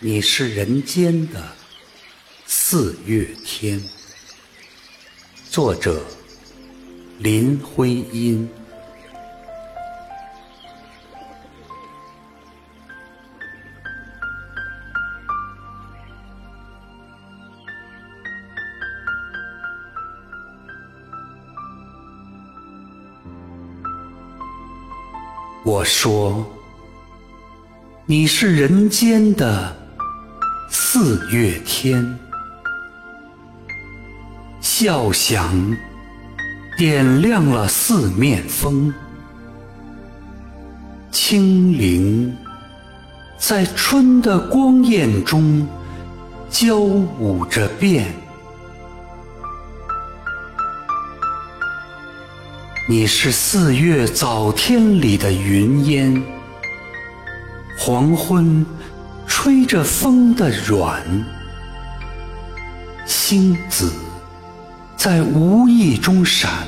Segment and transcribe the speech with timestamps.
[0.00, 1.42] 你是人间的
[2.46, 3.82] 四月天。
[5.50, 6.00] 作者：
[7.18, 8.48] 林徽因。
[25.64, 26.46] 我说，
[28.06, 29.76] 你是人间的
[31.00, 32.18] 四月天，
[34.60, 35.76] 笑响
[36.76, 38.92] 点亮了四面风，
[41.12, 42.36] 清灵
[43.38, 45.64] 在春的光艳中
[46.50, 48.12] 交舞着变。
[52.88, 56.20] 你是四月早天里的云烟，
[57.78, 58.66] 黄昏
[59.28, 61.00] 吹着风的软，
[63.06, 63.92] 星子
[64.96, 66.66] 在无意中闪，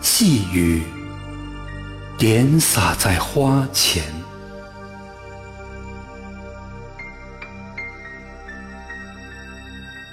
[0.00, 0.82] 细雨
[2.16, 4.04] 点洒在花前，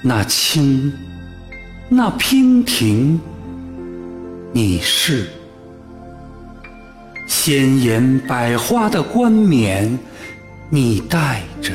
[0.01, 0.91] 那清，
[1.89, 3.19] 那娉婷。
[4.51, 5.29] 你是
[7.27, 9.99] 鲜艳百花的冠冕，
[10.71, 11.73] 你带着；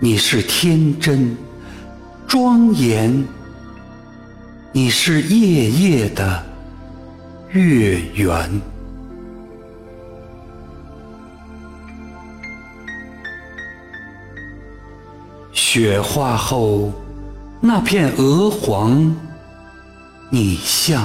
[0.00, 1.36] 你是天真
[2.26, 3.22] 庄严，
[4.72, 6.42] 你是夜夜的
[7.50, 8.60] 月圆。
[15.52, 16.90] 雪化后
[17.60, 19.14] 那片鹅黄。
[20.30, 21.04] 你像